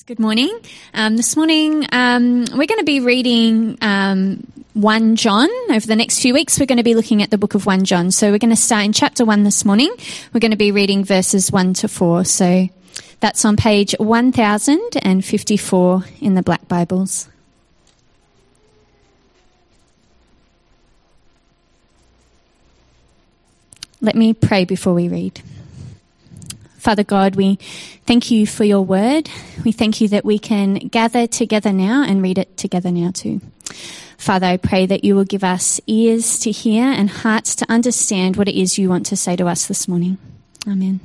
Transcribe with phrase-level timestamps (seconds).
[0.00, 0.58] Good morning.
[0.94, 5.48] Um, this morning, um, we're going to be reading um, 1 John.
[5.70, 7.84] Over the next few weeks, we're going to be looking at the book of 1
[7.84, 8.10] John.
[8.10, 9.94] So we're going to start in chapter 1 this morning.
[10.32, 12.24] We're going to be reading verses 1 to 4.
[12.24, 12.68] So
[13.20, 17.28] that's on page 1054 in the Black Bibles.
[24.00, 25.40] Let me pray before we read.
[26.82, 27.60] Father God, we
[28.06, 29.30] thank you for your word.
[29.64, 33.40] We thank you that we can gather together now and read it together now too.
[34.18, 38.36] Father, I pray that you will give us ears to hear and hearts to understand
[38.36, 40.18] what it is you want to say to us this morning.
[40.66, 40.98] Amen.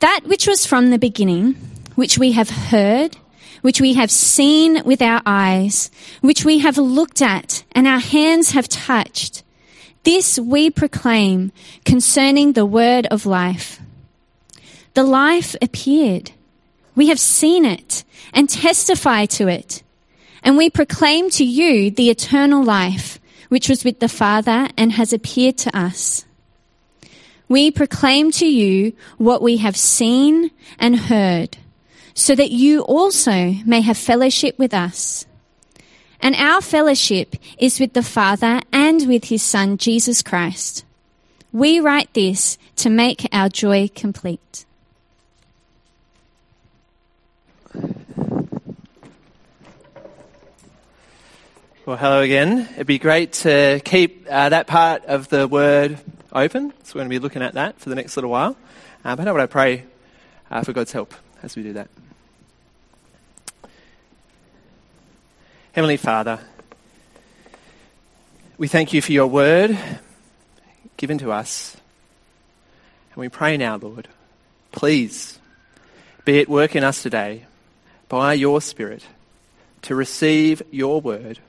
[0.00, 1.56] That which was from the beginning,
[1.96, 3.18] which we have heard,
[3.60, 5.90] which we have seen with our eyes,
[6.22, 9.43] which we have looked at and our hands have touched,
[10.04, 11.52] this we proclaim
[11.84, 13.80] concerning the word of life.
[14.94, 16.30] The life appeared.
[16.94, 19.82] We have seen it and testify to it.
[20.42, 25.12] And we proclaim to you the eternal life, which was with the Father and has
[25.12, 26.24] appeared to us.
[27.48, 31.56] We proclaim to you what we have seen and heard,
[32.14, 35.26] so that you also may have fellowship with us.
[36.24, 40.82] And our fellowship is with the Father and with his Son, Jesus Christ.
[41.52, 44.64] We write this to make our joy complete.
[51.84, 52.70] Well, hello again.
[52.72, 55.98] It'd be great to keep uh, that part of the word
[56.32, 56.72] open.
[56.84, 58.56] So we're going to be looking at that for the next little while.
[59.04, 59.84] Uh, but I would I pray
[60.50, 61.90] uh, for God's help as we do that?
[65.74, 66.38] Heavenly Father,
[68.58, 69.76] we thank you for your word
[70.96, 71.76] given to us.
[73.12, 74.06] And we pray now, Lord,
[74.70, 75.40] please
[76.24, 77.46] be at work in us today
[78.08, 79.04] by your Spirit
[79.82, 81.40] to receive your word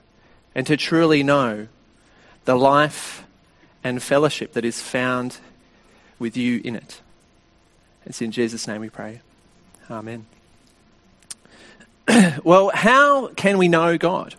[0.55, 1.67] and to truly know
[2.45, 3.27] the life
[3.83, 5.38] and fellowship that is found
[6.17, 7.00] with you in it.
[8.07, 9.21] It's in Jesus' name we pray.
[9.88, 10.25] Amen.
[12.43, 14.35] well, how can we know God?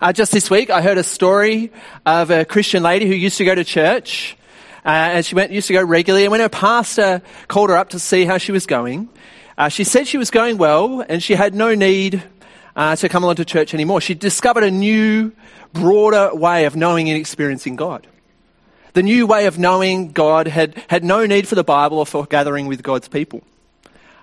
[0.00, 1.72] Uh, just this week, I heard a story
[2.06, 4.36] of a Christian lady who used to go to church,
[4.84, 6.24] uh, and she went used to go regularly.
[6.24, 9.10] And when her pastor called her up to see how she was going,
[9.58, 12.22] uh, she said she was going well, and she had no need
[12.74, 14.00] uh, to come along to church anymore.
[14.00, 15.32] She discovered a new,
[15.74, 18.06] broader way of knowing and experiencing God.
[18.94, 22.24] The new way of knowing God had, had no need for the Bible or for
[22.24, 23.42] gathering with God's people.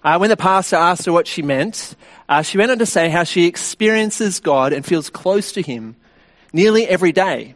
[0.03, 1.95] Uh, when the pastor asked her what she meant,
[2.29, 5.95] uh, she went on to say how she experiences God and feels close to Him
[6.53, 7.55] nearly every day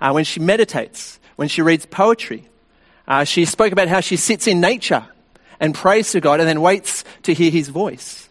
[0.00, 2.48] uh, when she meditates, when she reads poetry.
[3.06, 5.04] Uh, she spoke about how she sits in nature
[5.58, 8.28] and prays to God and then waits to hear His voice.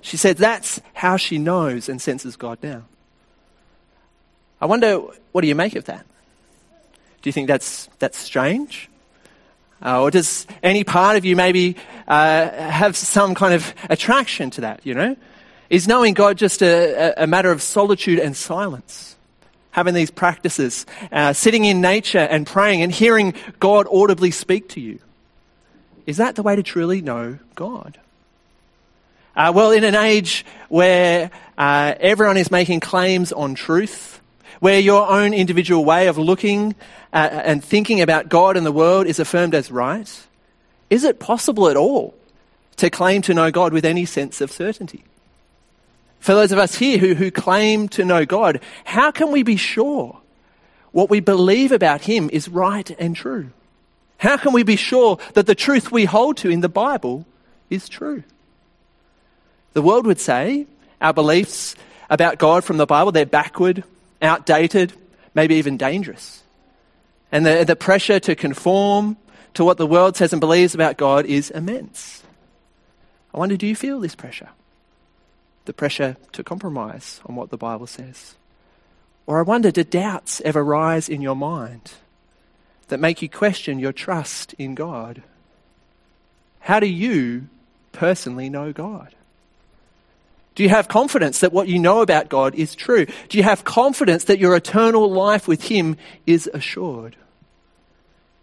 [0.00, 2.84] She said that's how she knows and senses God now.
[4.60, 4.98] I wonder,
[5.32, 6.04] what do you make of that?
[7.22, 8.89] Do you think that's, that's strange?
[9.82, 11.76] Uh, or does any part of you maybe
[12.06, 15.16] uh, have some kind of attraction to that, you know?
[15.70, 19.16] Is knowing God just a, a matter of solitude and silence?
[19.70, 24.80] Having these practices, uh, sitting in nature and praying and hearing God audibly speak to
[24.80, 24.98] you.
[26.06, 27.98] Is that the way to truly know God?
[29.36, 34.19] Uh, well, in an age where uh, everyone is making claims on truth,
[34.58, 36.74] where your own individual way of looking
[37.12, 40.26] uh, and thinking about God and the world is affirmed as right,
[40.90, 42.14] is it possible at all
[42.76, 45.04] to claim to know God with any sense of certainty?
[46.18, 49.56] For those of us here who, who claim to know God, how can we be
[49.56, 50.18] sure
[50.92, 53.50] what we believe about Him is right and true?
[54.18, 57.24] How can we be sure that the truth we hold to in the Bible
[57.70, 58.22] is true?
[59.72, 60.66] The world would say
[61.00, 61.74] our beliefs
[62.10, 63.82] about God from the Bible, they're backward,
[64.22, 64.92] outdated,
[65.34, 66.42] maybe even dangerous.
[67.32, 69.16] And the, the pressure to conform
[69.54, 72.22] to what the world says and believes about God is immense.
[73.34, 74.48] I wonder, do you feel this pressure?
[75.64, 78.34] The pressure to compromise on what the Bible says?
[79.26, 81.92] Or I wonder, do doubts ever rise in your mind
[82.88, 85.22] that make you question your trust in God?
[86.60, 87.48] How do you
[87.92, 89.14] personally know God?
[90.54, 93.06] Do you have confidence that what you know about God is true?
[93.28, 97.16] Do you have confidence that your eternal life with Him is assured?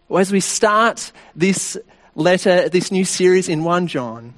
[0.07, 1.77] Well, as we start this
[2.15, 4.35] letter, this new series in 1 John,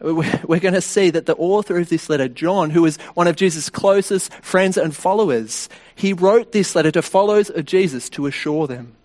[0.00, 3.36] we're going to see that the author of this letter, John, who was one of
[3.36, 8.66] Jesus' closest friends and followers, he wrote this letter to followers of Jesus to assure
[8.66, 8.96] them.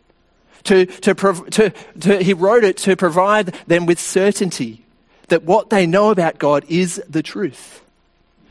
[0.64, 4.86] To, to, to, to, he wrote it to provide them with certainty
[5.30, 7.82] that what they know about God is the truth.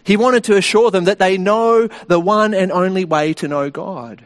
[0.04, 3.68] He wanted to assure them that they know the one and only way to know
[3.68, 4.24] God.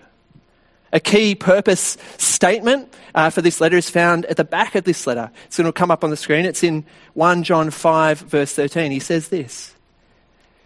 [0.93, 5.07] A key purpose statement uh, for this letter is found at the back of this
[5.07, 5.31] letter.
[5.47, 6.45] It's going to come up on the screen.
[6.45, 6.85] It's in
[7.15, 8.93] 1 John 5, verse 13.
[8.93, 9.75] He says this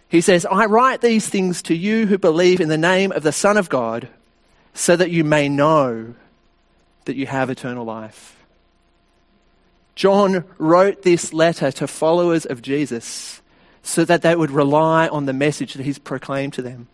[0.07, 3.31] He says, I write these things to you who believe in the name of the
[3.31, 4.09] Son of God,
[4.75, 6.13] so that you may know
[7.05, 8.36] that you have eternal life.
[9.97, 13.41] John wrote this letter to followers of Jesus
[13.81, 16.87] so that they would rely on the message that he's proclaimed to them.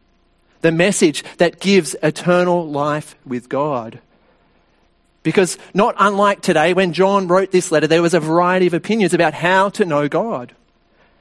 [0.62, 4.00] The message that gives eternal life with God.
[5.22, 9.14] Because, not unlike today, when John wrote this letter, there was a variety of opinions
[9.14, 10.56] about how to know God.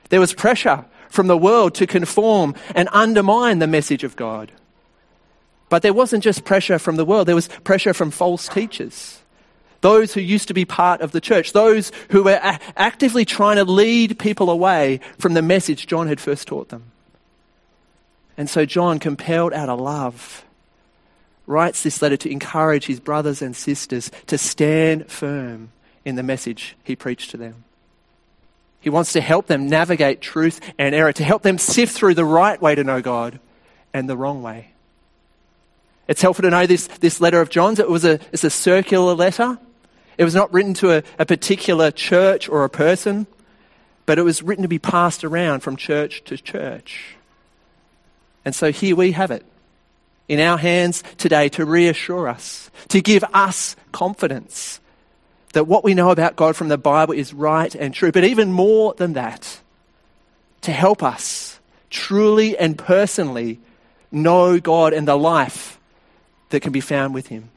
[0.08, 4.52] There was pressure from the world to conform and undermine the message of God.
[5.68, 9.21] But there wasn't just pressure from the world, there was pressure from false teachers
[9.82, 13.56] those who used to be part of the church, those who were a- actively trying
[13.56, 16.84] to lead people away from the message John had first taught them.
[18.38, 20.44] And so John, compelled out of love,
[21.46, 25.72] writes this letter to encourage his brothers and sisters to stand firm
[26.04, 27.64] in the message he preached to them.
[28.80, 32.24] He wants to help them navigate truth and error, to help them sift through the
[32.24, 33.38] right way to know God
[33.92, 34.68] and the wrong way.
[36.08, 37.78] It's helpful to know this, this letter of John's.
[37.78, 39.58] It was a, it's a circular letter.
[40.18, 43.26] It was not written to a, a particular church or a person,
[44.06, 47.16] but it was written to be passed around from church to church.
[48.44, 49.44] And so here we have it
[50.28, 54.80] in our hands today to reassure us, to give us confidence
[55.52, 58.12] that what we know about God from the Bible is right and true.
[58.12, 59.60] But even more than that,
[60.62, 61.60] to help us
[61.90, 63.60] truly and personally
[64.10, 65.78] know God and the life
[66.50, 67.50] that can be found with Him.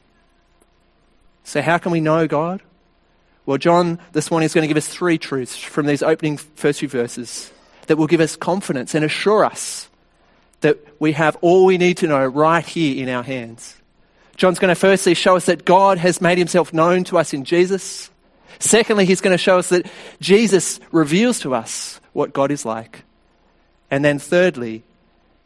[1.46, 2.60] So, how can we know God?
[3.46, 6.80] Well, John this morning is going to give us three truths from these opening first
[6.80, 7.52] few verses
[7.86, 9.88] that will give us confidence and assure us
[10.62, 13.76] that we have all we need to know right here in our hands.
[14.36, 17.44] John's going to firstly show us that God has made himself known to us in
[17.44, 18.10] Jesus.
[18.58, 19.86] Secondly, he's going to show us that
[20.20, 23.04] Jesus reveals to us what God is like.
[23.88, 24.82] And then thirdly,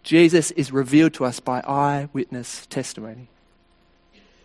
[0.03, 3.29] Jesus is revealed to us by eyewitness testimony.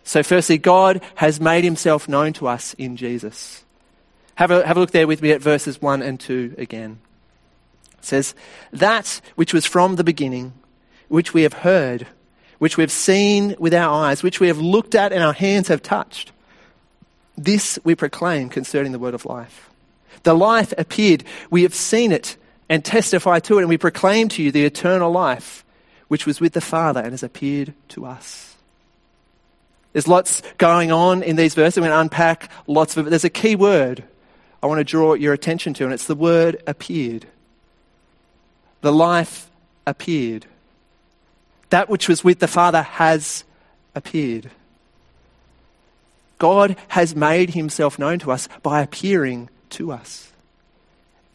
[0.06, 3.66] So, firstly, God has made himself known to us in Jesus.
[4.36, 7.00] Have a, have a look there with me at verses 1 and 2 again.
[7.98, 8.36] It says,
[8.72, 10.54] That which was from the beginning,
[11.08, 12.06] which we have heard,
[12.60, 15.70] which we have seen with our eyes, which we have looked at and our hands
[15.70, 16.32] have touched,
[17.36, 19.72] this we proclaim concerning the word of life.
[20.22, 22.38] The life appeared, we have seen it
[22.70, 25.66] and testify to it, and we proclaim to you the eternal life
[26.10, 28.55] which was with the Father and has appeared to us.
[29.96, 31.78] There's lots going on in these verses.
[31.78, 33.12] I'm going to unpack lots of it.
[33.12, 34.04] There's a key word
[34.62, 37.26] I want to draw your attention to, and it's the word appeared.
[38.82, 39.50] The life
[39.88, 40.48] appeared.
[41.70, 43.46] That which was with the Father has
[43.96, 44.52] appeared.
[46.40, 50.30] God has made himself known to us by appearing to us.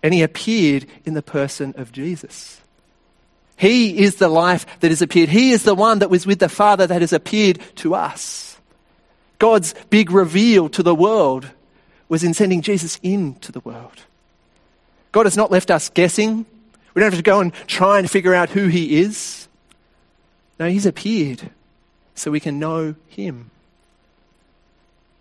[0.02, 2.60] And he appeared in the person of Jesus.
[3.56, 5.30] He is the life that has appeared.
[5.30, 8.49] He is the one that was with the Father that has appeared to us.
[9.40, 11.50] God's big reveal to the world
[12.08, 14.04] was in sending Jesus into the world.
[15.12, 16.44] God has not left us guessing.
[16.94, 19.48] We don't have to go and try and figure out who He is.
[20.60, 21.50] No, He's appeared
[22.14, 23.50] so we can know Him.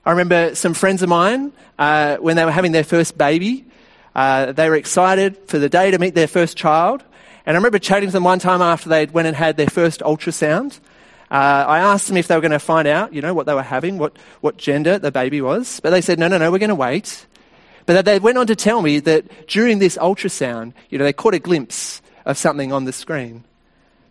[0.05, 3.65] I remember some friends of mine, uh, when they were having their first baby,
[4.15, 7.03] uh, they were excited for the day to meet their first child.
[7.45, 10.01] And I remember chatting to them one time after they'd went and had their first
[10.01, 10.79] ultrasound.
[11.31, 13.53] Uh, I asked them if they were going to find out, you know, what they
[13.53, 15.79] were having, what, what gender the baby was.
[15.79, 17.27] But they said, no, no, no, we're going to wait.
[17.85, 21.33] But they went on to tell me that during this ultrasound, you know, they caught
[21.33, 23.43] a glimpse of something on the screen.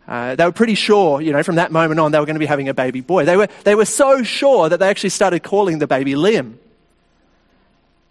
[0.07, 2.41] Uh, they were pretty sure, you know, from that moment on, they were going to
[2.41, 3.25] be having a baby boy.
[3.25, 6.55] They were, they were so sure that they actually started calling the baby Liam.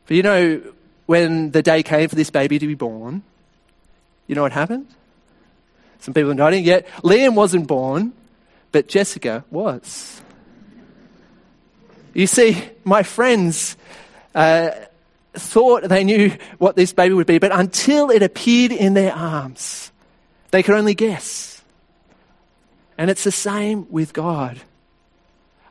[0.05, 0.61] But you know,
[1.05, 3.23] when the day came for this baby to be born,
[4.27, 4.87] you know what happened?
[5.99, 6.63] Some people are nodding.
[6.63, 8.13] Yet Liam wasn't born
[8.71, 10.21] but Jessica was.
[12.13, 13.77] You see, my friends
[14.33, 14.71] uh,
[15.33, 19.91] thought they knew what this baby would be, but until it appeared in their arms,
[20.51, 21.61] they could only guess.
[22.97, 24.59] And it's the same with God.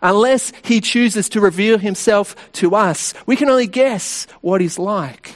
[0.02, 5.34] Unless He chooses to reveal Himself to us, we can only guess what He's like.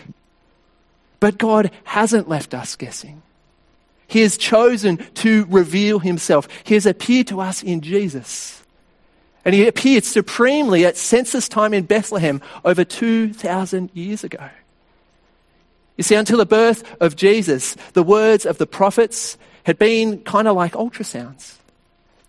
[1.18, 3.22] But God hasn't left us guessing.
[4.10, 6.48] He has chosen to reveal himself.
[6.64, 8.60] He has appeared to us in Jesus.
[9.44, 14.50] And he appeared supremely at census time in Bethlehem over 2,000 years ago.
[15.96, 20.48] You see, until the birth of Jesus, the words of the prophets had been kind
[20.48, 21.54] of like ultrasounds.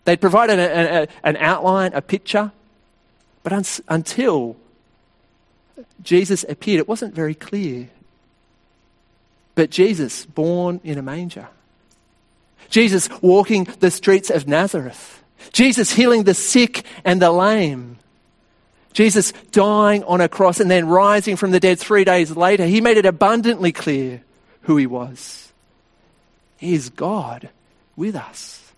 [0.05, 2.51] They'd provided a, a, an outline, a picture,
[3.41, 4.55] but un- until
[6.03, 7.89] Jesus appeared, it wasn't very clear.
[9.55, 11.47] But Jesus, born in a manger,
[12.69, 17.97] Jesus walking the streets of Nazareth, Jesus healing the sick and the lame,
[18.93, 22.81] Jesus dying on a cross and then rising from the dead three days later, he
[22.81, 24.21] made it abundantly clear
[24.63, 25.51] who he was.
[26.57, 27.49] He is God
[27.95, 28.71] with us.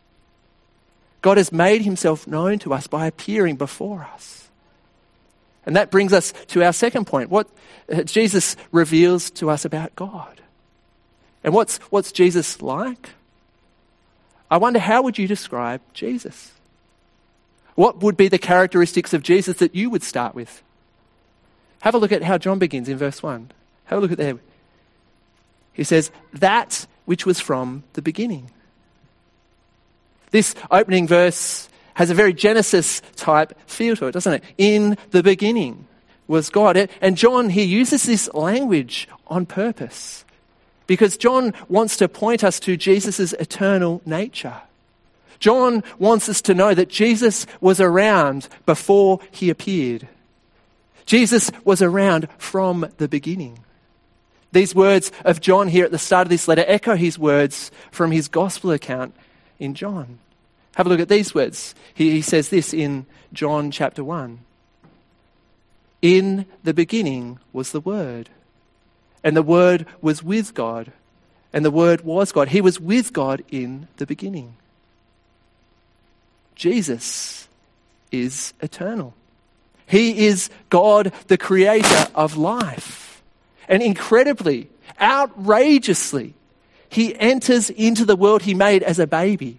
[1.22, 4.50] God has made himself known to us by appearing before us.
[5.66, 7.48] And that brings us to our second point what
[7.92, 10.42] uh, Jesus reveals to us about God.
[11.44, 13.10] And what's, what's Jesus like?
[14.50, 16.52] I wonder how would you describe Jesus?
[17.76, 20.62] What would be the characteristics of Jesus that you would start with?
[21.82, 23.52] Have a look at how John begins in verse 1.
[23.86, 24.40] Have a look at there.
[25.74, 28.52] He says, That which was from the beginning.
[30.32, 34.44] This opening verse has a very Genesis type feel to it, doesn't it?
[34.58, 35.88] In the beginning
[36.28, 36.90] was God.
[37.02, 40.23] And John, he uses this language on purpose
[40.94, 44.62] because John wants to point us to Jesus' eternal nature.
[45.40, 50.08] John wants us to know that Jesus was around before he appeared.
[51.08, 53.58] Jesus was around from the beginning.
[54.52, 58.12] These words of John here at the start of this letter echo his words from
[58.12, 59.16] his gospel account
[59.58, 60.20] in John.
[60.76, 61.74] Have a look at these words.
[61.96, 64.42] He, he says this in John chapter 1.
[66.04, 68.30] In the beginning was the Word,
[69.24, 70.92] and the Word was with God,
[71.52, 72.50] and the Word was God.
[72.50, 74.56] He was with God in the beginning.
[76.56, 77.48] Jesus
[78.12, 79.14] is eternal.
[79.86, 83.22] He is God, the creator of life.
[83.68, 86.34] And incredibly, outrageously,
[86.90, 89.58] he enters into the world he made as a baby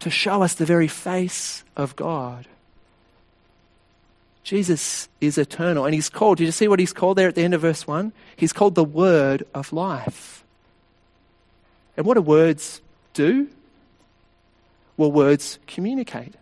[0.00, 2.46] to show us the very face of God.
[4.44, 6.38] Jesus is eternal and he's called.
[6.38, 8.12] Did you see what he's called there at the end of verse 1?
[8.36, 10.44] He's called the Word of life.
[11.96, 12.82] And what do words
[13.14, 13.48] do?
[14.96, 16.34] Well, words communicate.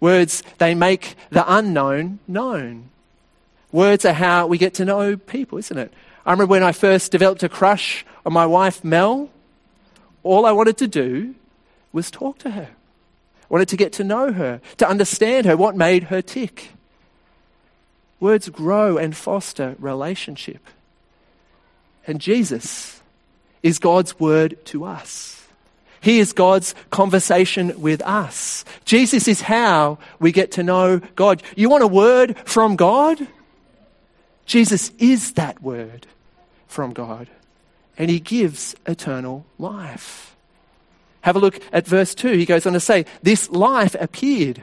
[0.00, 2.90] Words, they make the unknown known.
[3.72, 5.92] Words are how we get to know people, isn't it?
[6.24, 9.28] I remember when I first developed a crush on my wife, Mel,
[10.22, 11.34] all I wanted to do
[11.92, 12.68] was talk to her.
[12.70, 16.70] I wanted to get to know her, to understand her, what made her tick.
[18.20, 20.66] Words grow and foster relationship.
[22.06, 23.02] And Jesus
[23.62, 25.46] is God's word to us.
[26.00, 28.64] He is God's conversation with us.
[28.84, 31.42] Jesus is how we get to know God.
[31.56, 33.26] You want a word from God?
[34.44, 36.06] Jesus is that word
[36.68, 37.28] from God,
[37.96, 40.36] and He gives eternal life.
[41.22, 42.32] Have a look at verse 2.
[42.32, 44.62] He goes on to say, This life appeared.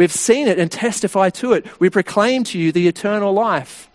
[0.00, 1.78] We've seen it and testified to it.
[1.78, 3.90] We proclaim to you the eternal life,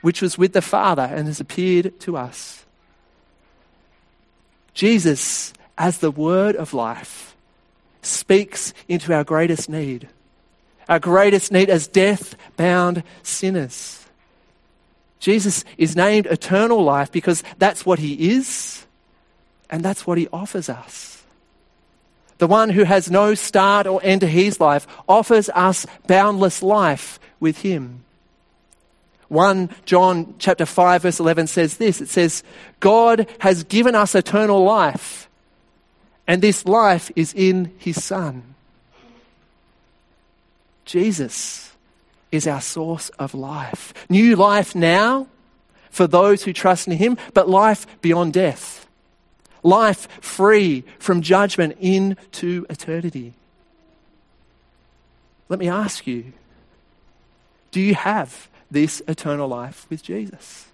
[0.00, 2.64] which was with the Father and has appeared to us.
[4.74, 7.34] Jesus as the word of life
[8.00, 10.08] speaks into our greatest need,
[10.88, 14.06] our greatest need as death bound sinners.
[15.18, 18.86] Jesus is named eternal life because that's what he is
[19.68, 21.24] and that's what he offers us.
[22.40, 27.20] The one who has no start or end to his life offers us boundless life
[27.38, 28.02] with him.
[29.28, 32.00] 1 John chapter 5 verse 11 says this.
[32.00, 32.42] It says,
[32.80, 35.28] God has given us eternal life
[36.26, 38.54] and this life is in his Son.
[40.86, 41.72] Jesus
[42.32, 43.92] is our source of life.
[44.08, 45.26] New life now
[45.90, 48.79] for those who trust in him, but life beyond death.
[49.62, 53.34] Life free from judgment into eternity.
[55.48, 56.32] Let me ask you
[57.72, 60.70] do you have this eternal life with Jesus?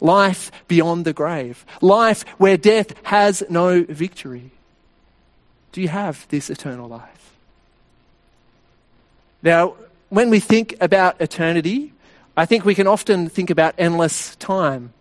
[0.00, 4.50] life beyond the grave, life where death has no victory.
[5.72, 7.32] Do you have this eternal life?
[9.42, 9.74] Now,
[10.08, 11.92] when we think about eternity,
[12.36, 14.92] I think we can often think about endless time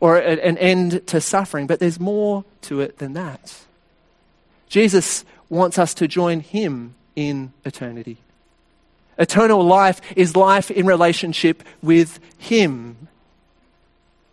[0.00, 3.60] or an end to suffering, but there's more to it than that.
[4.68, 8.16] Jesus wants us to join him in eternity.
[9.18, 13.08] Eternal life is life in relationship with him.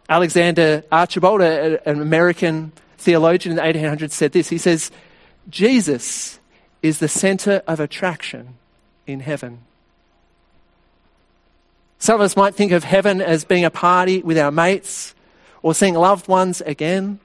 [0.07, 4.47] Alexander Archibald, an American theologian in the 1800s, said this.
[4.47, 4.89] He says,
[5.49, 6.39] Jesus
[6.81, 8.55] is the center of attraction
[9.05, 9.59] in heaven.
[11.99, 15.15] Some of us might think of heaven as being a party with our mates
[15.67, 17.19] or seeing loved ones again.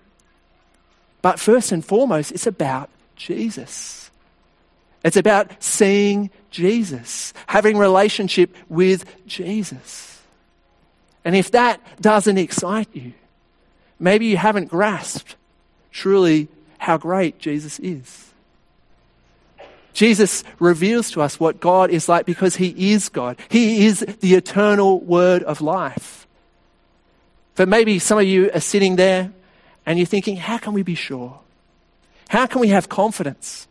[1.23, 4.11] But first and foremost, it's about Jesus.
[5.05, 10.21] It's about seeing Jesus, having relationship with Jesus.
[11.25, 13.13] And if that doesn't excite you,
[14.01, 15.37] maybe you haven't grasped
[15.93, 18.33] truly how great Jesus is.
[19.93, 23.39] Jesus reveals to us what God is like because he is God.
[23.49, 26.22] He is the eternal word of life.
[27.55, 29.33] But maybe some of you are sitting there
[29.85, 31.39] and you're thinking, how can we be sure?
[32.29, 33.69] How can we have confidence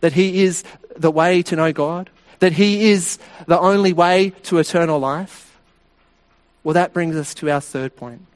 [0.00, 0.62] that he is
[0.96, 2.10] the way to know God?
[2.38, 5.58] That he is the only way to eternal life?
[6.62, 8.26] Well, that brings us to our third point,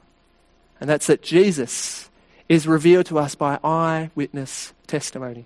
[0.79, 2.09] and that's that Jesus
[2.49, 5.45] is revealed to us by eyewitness testimony.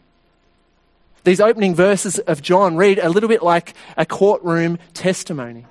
[1.24, 5.66] These opening verses of John read a little bit like a courtroom testimony.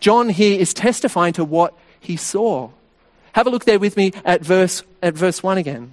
[0.00, 2.70] John here is testifying to what he saw.
[3.36, 5.92] Have a look there with me at verse, at verse 1 again.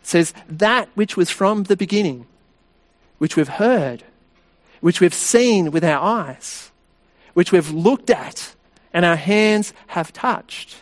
[0.00, 2.26] It says, That which was from the beginning,
[3.18, 4.02] which we've heard,
[4.80, 6.72] which we've seen with our eyes,
[7.34, 8.52] which we've looked at,
[8.92, 10.74] and our hands have touched.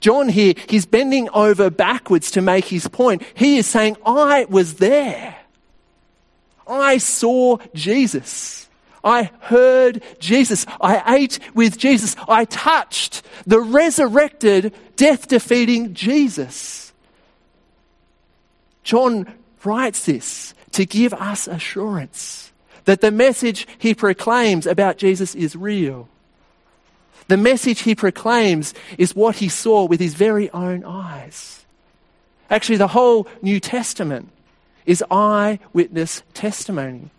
[0.00, 3.22] John here, he's bending over backwards to make his point.
[3.34, 5.36] He is saying, I was there.
[6.66, 8.66] I saw Jesus.
[9.02, 10.66] I heard Jesus.
[10.80, 12.16] I ate with Jesus.
[12.28, 16.92] I touched the resurrected, death defeating Jesus.
[18.82, 19.32] John
[19.64, 22.52] writes this to give us assurance
[22.84, 26.08] that the message he proclaims about Jesus is real.
[27.28, 31.64] The message he proclaims is what he saw with his very own eyes.
[32.50, 34.28] Actually, the whole New Testament
[34.84, 37.10] is eyewitness testimony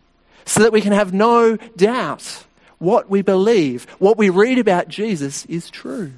[0.45, 2.45] so that we can have no doubt
[2.79, 6.13] what we believe, what we read about Jesus is true.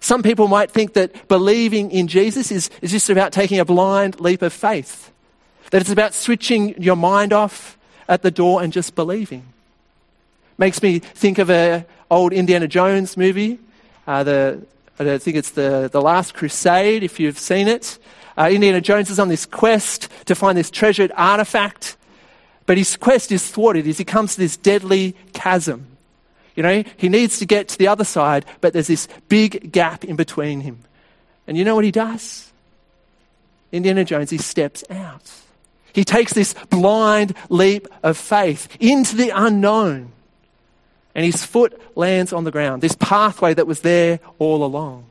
[0.00, 4.20] Some people might think that believing in Jesus is, is just about taking a blind
[4.20, 5.10] leap of faith,
[5.70, 7.76] that it's about switching your mind off
[8.08, 9.44] at the door and just believing.
[10.58, 13.58] Makes me think of an old Indiana Jones movie.
[14.06, 14.66] Uh, the,
[14.98, 17.98] I think it's the, the Last Crusade, if you've seen it.
[18.38, 21.96] Uh, Indiana Jones is on this quest to find this treasured artifact,
[22.66, 25.86] but his quest is thwarted as he comes to this deadly chasm.
[26.56, 30.04] You know, he needs to get to the other side, but there's this big gap
[30.04, 30.78] in between him.
[31.46, 32.50] And you know what he does?
[33.72, 35.30] Indiana Jones, he steps out.
[35.92, 40.12] He takes this blind leap of faith into the unknown.
[41.14, 45.06] And his foot lands on the ground, this pathway that was there all along.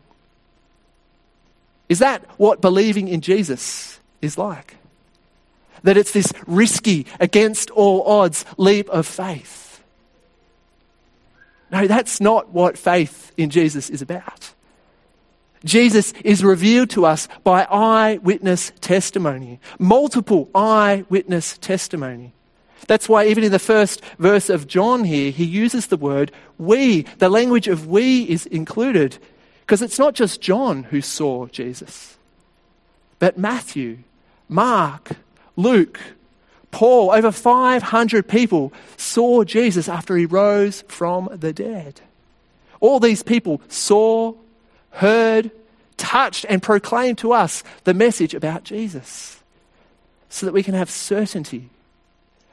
[1.89, 4.77] Is that what believing in Jesus is like?
[5.85, 9.83] That it's this risky, against all odds leap of faith.
[11.71, 14.53] No, that's not what faith in Jesus is about.
[15.63, 22.33] Jesus is revealed to us by eyewitness testimony, multiple eyewitness testimony.
[22.87, 27.01] That's why, even in the first verse of John here, he uses the word we.
[27.17, 29.17] The language of we is included
[29.61, 32.17] because it's not just John who saw Jesus,
[33.17, 33.99] but Matthew,
[34.47, 35.11] Mark,
[35.55, 35.99] Luke,
[36.71, 42.01] Paul, over 500 people saw Jesus after he rose from the dead.
[42.81, 44.33] All these people saw,
[44.91, 45.51] heard,
[45.97, 49.41] touched, and proclaimed to us the message about Jesus
[50.29, 51.69] so that we can have certainty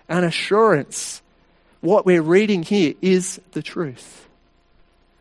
[0.08, 1.20] and assurance
[1.80, 4.28] what we're reading here is the truth.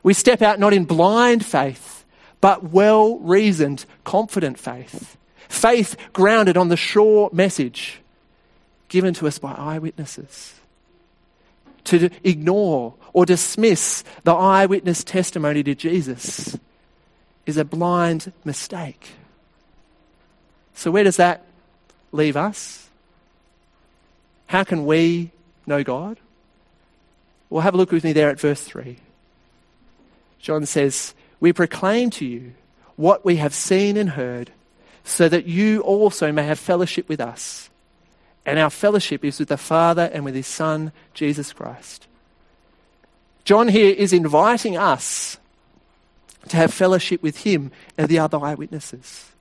[0.03, 2.05] We step out not in blind faith,
[2.39, 5.17] but well reasoned, confident faith.
[5.51, 7.99] Faith grounded on the sure message
[8.87, 10.53] given to us by eyewitnesses.
[11.85, 16.57] To ignore or dismiss the eyewitness testimony to Jesus
[17.45, 19.09] is a blind mistake.
[20.73, 21.45] So, where does that
[22.13, 22.87] leave us?
[24.47, 25.31] How can we
[25.67, 26.17] know God?
[27.49, 28.95] Well, have a look with me there at verse 3.
[30.39, 32.53] John says, We proclaim to you
[32.95, 34.51] what we have seen and heard,
[35.03, 37.69] so that you also may have fellowship with us.
[38.45, 42.07] And our fellowship is with the Father and with his Son, Jesus Christ.
[43.43, 45.37] John here is inviting us
[46.49, 49.31] to have fellowship with him and the other eyewitnesses.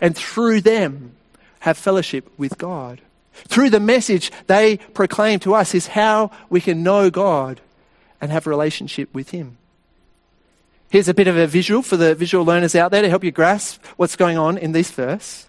[0.00, 1.14] And through them,
[1.60, 3.00] have fellowship with God.
[3.32, 7.60] Through the message they proclaim to us is how we can know God
[8.20, 9.58] and have relationship with him.
[10.92, 13.30] Here's a bit of a visual for the visual learners out there to help you
[13.30, 15.46] grasp what's going on in this verse.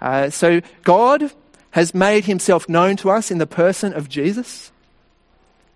[0.00, 1.32] Uh, so, God
[1.72, 4.70] has made himself known to us in the person of Jesus.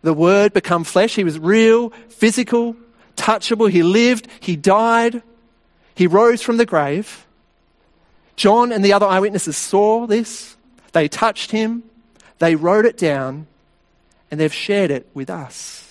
[0.02, 1.16] The Word become flesh.
[1.16, 2.76] He was real, physical,
[3.16, 3.68] touchable.
[3.68, 5.24] He lived, he died,
[5.96, 7.26] he rose from the grave.
[8.36, 10.56] John and the other eyewitnesses saw this.
[10.92, 11.82] They touched him.
[12.38, 13.48] They wrote it down
[14.30, 15.87] and they've shared it with us.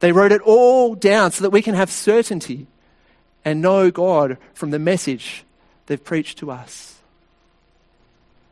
[0.00, 2.66] They wrote it all down so that we can have certainty
[3.44, 5.44] and know God from the message
[5.86, 6.96] they've preached to us.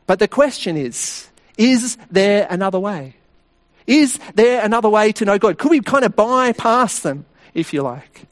[0.07, 3.15] But the question is is there another way?
[3.85, 5.57] Is there another way to know God?
[5.57, 8.23] Could we kind of bypass them, if you like?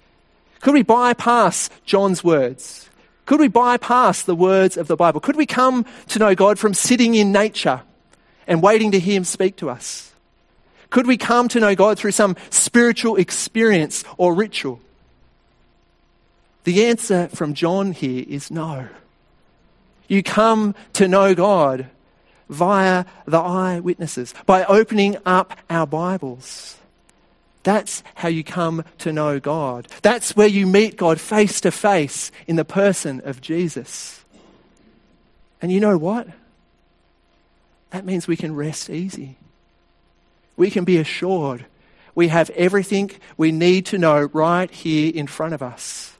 [0.62, 2.90] Could we bypass John's words?
[3.26, 5.20] Could we bypass the words of the Bible?
[5.20, 7.82] Could we come to know God from sitting in nature
[8.46, 10.14] and waiting to hear Him speak to us?
[10.90, 14.80] Could we come to know God through some spiritual experience or ritual?
[16.64, 18.88] The answer from John here is no.
[20.08, 21.88] You come to know God
[22.50, 26.78] via the eyewitnesses, by opening up our Bibles.
[27.64, 29.90] That's how you come to know God.
[30.02, 34.24] That's where you meet God face to face in the person of Jesus.
[35.62, 36.28] And you know what?
[37.90, 39.36] That means we can rest easy.
[40.58, 41.66] We can be assured
[42.18, 46.18] we have everything we need to know right here in front of us.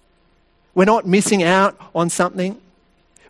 [0.76, 2.62] We're not missing out on something.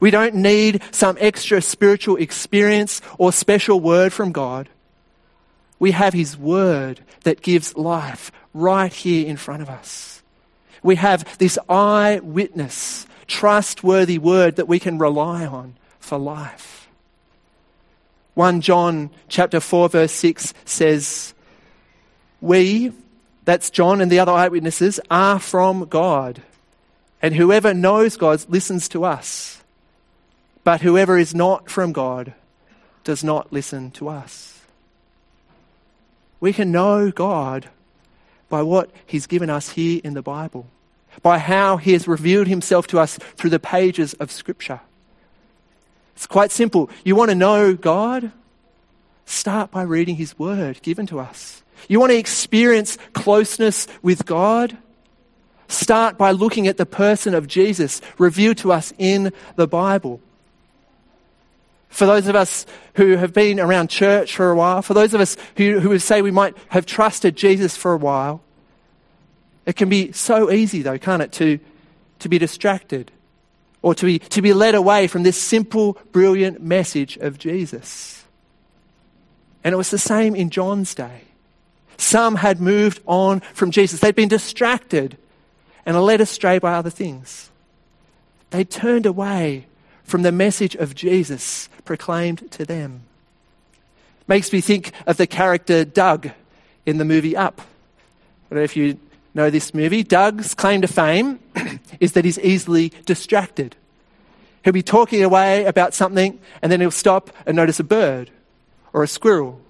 [0.02, 4.68] We don't need some extra spiritual experience or special word from God.
[5.80, 10.22] We have His Word that gives life right here in front of us.
[10.84, 16.77] We have this eyewitness, trustworthy word that we can rely on for life.
[18.38, 21.34] 1 John chapter 4 verse 6 says,
[22.40, 22.94] We,
[23.46, 26.44] that's John and the other eyewitnesses, are from God.
[27.20, 29.64] And whoever knows God listens to us.
[30.64, 32.36] But whoever is not from God
[33.04, 34.62] does not listen to us.
[36.40, 37.70] We can know God
[38.50, 40.68] by what He's given us here in the Bible,
[41.24, 44.82] by how He has revealed Himself to us through the pages of Scripture.
[46.18, 46.90] It's quite simple.
[47.06, 48.32] You want to know God?
[49.28, 51.62] Start by reading His Word given to us.
[51.88, 54.76] You want to experience closeness with God?
[55.68, 60.20] Start by looking at the person of Jesus revealed to us in the Bible.
[61.90, 65.22] For those of us who have been around church for a while, for those of
[65.22, 68.42] us who, who would say we might have trusted Jesus for a while,
[69.68, 71.60] it can be so easy, though, can't it, to,
[72.18, 73.12] to be distracted
[73.82, 78.26] or to be, to be led away from this simple, brilliant message of Jesus.
[79.64, 81.22] And it was the same in John's day.
[81.98, 85.18] Some had moved on from Jesus, they'd been distracted
[85.86, 87.50] and led astray by other things.
[88.52, 89.68] They turned away
[90.04, 93.02] from the message of Jesus proclaimed to them.
[94.28, 96.30] Makes me think of the character Doug
[96.86, 97.62] in the movie Up.
[97.62, 99.00] I don't know if you
[99.38, 100.04] know this movie.
[100.04, 101.40] Doug's claim to fame
[102.00, 103.76] is that he's easily distracted.
[104.64, 108.30] He'll be talking away about something and then he'll stop and notice a bird
[108.92, 109.62] or a squirrel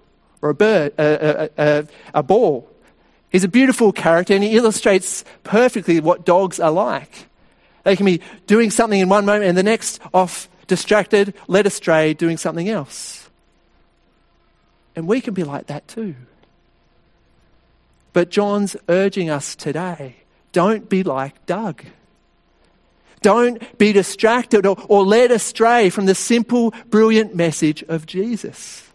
[0.41, 2.67] or a bird, a, a, a, a ball.
[3.29, 7.27] He's a beautiful character and he illustrates perfectly what dogs are like.
[7.83, 12.13] They can be doing something in one moment and the next off distracted, led astray,
[12.13, 13.29] doing something else.
[14.95, 16.15] And we can be like that too.
[18.17, 20.15] But John's urging us today
[20.51, 21.83] don't be like Doug.
[23.21, 28.89] Don't be distracted or, or, led astray from the simple, brilliant message of Jesus.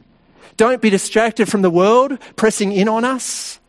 [0.57, 3.61] Don't be distracted from the world pressing in on us,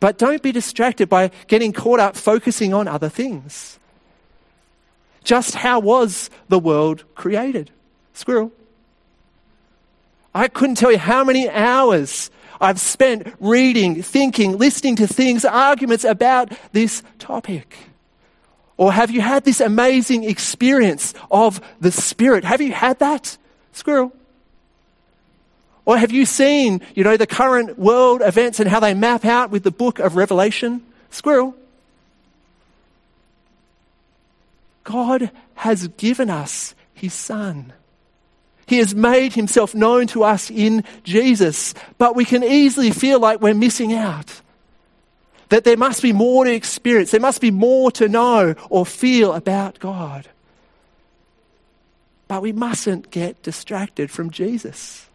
[0.00, 3.78] but don't be distracted by getting caught up focusing on other things.
[5.24, 7.70] Just how was the world created?
[8.14, 8.50] Squirrel.
[10.34, 16.04] I couldn't tell you how many hours I've spent reading, thinking, listening to things, arguments
[16.04, 17.76] about this topic.
[18.76, 22.44] Or have you had this amazing experience of the Spirit?
[22.44, 23.36] Have you had that?
[23.72, 24.12] Squirrel.
[25.84, 29.50] Or have you seen, you know, the current world events and how they map out
[29.50, 30.82] with the book of Revelation?
[31.10, 31.54] Squirrel.
[34.84, 37.72] God has given us his Son.
[38.70, 43.40] He has made himself known to us in Jesus, but we can easily feel like
[43.40, 44.42] we're missing out.
[45.48, 49.32] That there must be more to experience, there must be more to know or feel
[49.32, 50.28] about God.
[52.28, 55.08] But we mustn't get distracted from Jesus.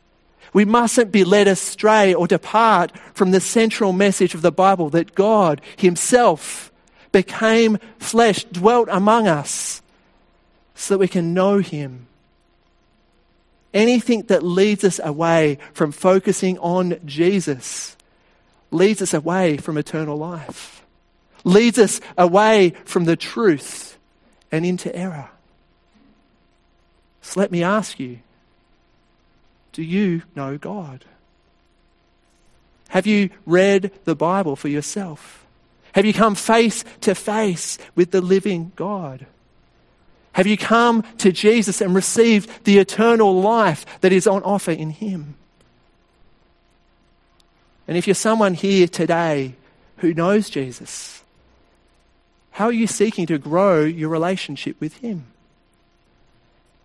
[0.52, 5.16] We mustn't be led astray or depart from the central message of the Bible that
[5.16, 6.74] God Himself
[7.14, 9.82] became flesh, dwelt among us,
[10.76, 12.08] so that we can know him.
[13.76, 17.98] Anything that leads us away from focusing on Jesus
[18.72, 20.86] leads us away from eternal life,
[21.44, 23.98] leads us away from the truth
[24.50, 25.30] and into error.
[27.22, 28.20] So let me ask you
[29.74, 31.04] do you know God?
[32.90, 35.46] Have you read the Bible for yourself?
[35.94, 39.26] Have you come face to face with the living God?
[40.36, 44.90] Have you come to Jesus and received the eternal life that is on offer in
[44.90, 45.36] Him?
[47.88, 49.56] And if you're someone here today
[50.00, 51.24] who knows Jesus,
[52.52, 55.24] how are you seeking to grow your relationship with Him?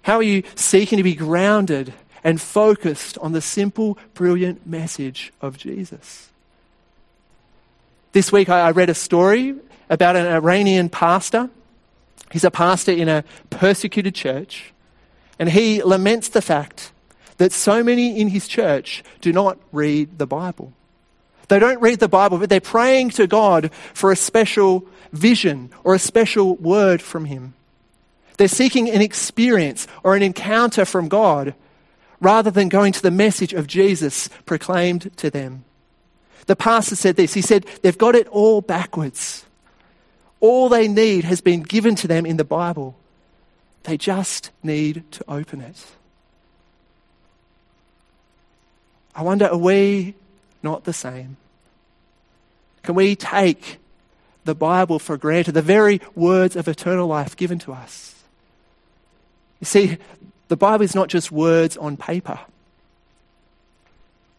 [0.03, 5.59] How are you seeking to be grounded and focused on the simple, brilliant message of
[5.59, 6.31] Jesus?
[8.13, 9.57] This week I read a story
[9.89, 11.51] about an Iranian pastor.
[12.31, 14.73] He's a pastor in a persecuted church,
[15.38, 16.93] and he laments the fact
[17.38, 20.73] that so many in his church do not read the Bible.
[21.51, 25.97] They don't read the Bible, but they're praying to God for a special vision or
[25.97, 27.55] a special word from Him.
[28.37, 31.55] They're seeking an experience or an encounter from God
[32.21, 35.64] rather than going to the message of Jesus proclaimed to them.
[36.47, 39.45] The pastor said this he said, They've got it all backwards.
[40.40, 42.96] All they need has been given to them in the Bible.
[43.85, 45.87] They just need to open it.
[49.14, 50.14] I wonder, are we
[50.62, 51.37] not the same?
[52.83, 53.79] Can we take
[54.44, 58.14] the Bible for granted, the very words of eternal life given to us?
[59.61, 59.98] You see,
[60.48, 62.40] the Bible is not just words on paper,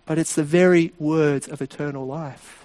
[0.06, 2.61] but it's the very words of eternal life.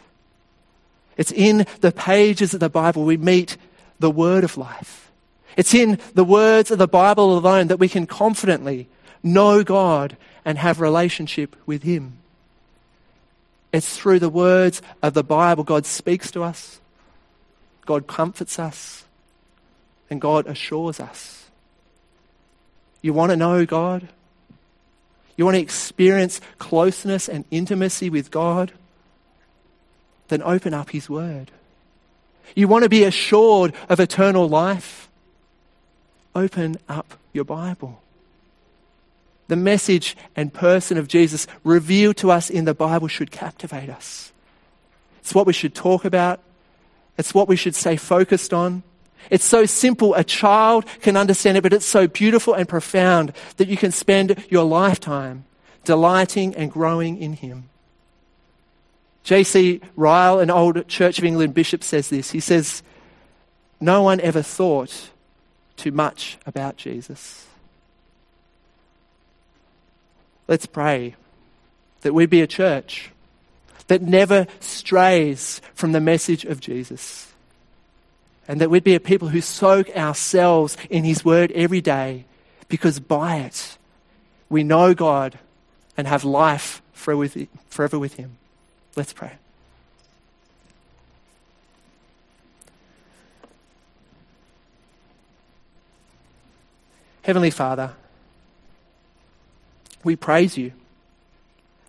[1.17, 3.57] It's in the pages of the Bible we meet
[3.99, 5.11] the word of life.
[5.57, 8.89] It's in the words of the Bible alone that we can confidently
[9.23, 12.19] know God and have relationship with Him.
[13.73, 16.81] It's through the words of the Bible God speaks to us,
[17.85, 19.05] God comforts us,
[20.11, 21.51] and God assures us.
[23.03, 24.09] You want to know God?
[25.37, 28.73] You want to experience closeness and intimacy with God?
[30.29, 31.51] Then open up His Word.
[32.55, 35.09] You want to be assured of eternal life?
[36.35, 38.01] Open up your Bible
[39.49, 44.33] the message and person of Jesus revealed to us in the Bible should captivate us.
[45.21, 46.41] It's what we should talk about.
[47.19, 48.83] It's what we should stay focused on.
[49.31, 53.67] It's so simple, a child can understand it, but it's so beautiful and profound that
[53.67, 55.45] you can spend your lifetime
[55.85, 57.69] delighting and growing in Him.
[59.27, 59.81] J.C.
[59.97, 62.31] Ryle, an old Church of England bishop, says this.
[62.31, 62.85] He says,
[63.81, 65.11] No one ever thought
[65.77, 67.45] too much about Jesus.
[70.47, 71.17] Let's pray
[72.03, 73.11] that we'd be a church
[73.89, 77.33] that never strays from the message of Jesus.
[78.47, 82.27] And that we'd be a people who soak ourselves in His Word every day
[82.69, 83.77] because by it
[84.49, 85.41] we know God
[85.97, 88.39] and have life forever with Him.
[88.97, 89.33] Let's pray.
[97.23, 97.93] Heavenly Father,
[100.03, 100.73] we praise you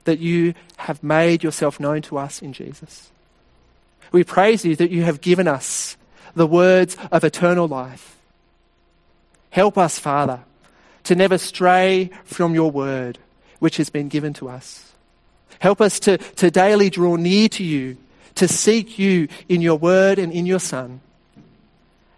[0.04, 3.10] that you have made yourself known to us in Jesus.
[4.12, 5.96] We praise you that you have given us
[6.36, 8.18] the words of eternal life.
[9.52, 10.42] Help us, Father,
[11.04, 13.18] to never stray from your word,
[13.60, 14.94] which has been given to us.
[15.60, 17.98] Help us to, to daily draw near to you,
[18.36, 21.02] to seek you in your word and in your Son.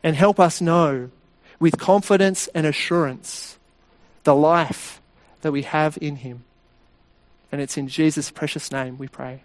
[0.03, 1.09] And help us know
[1.59, 3.57] with confidence and assurance
[4.23, 5.01] the life
[5.41, 6.43] that we have in him.
[7.51, 9.41] And it's in Jesus' precious name we pray.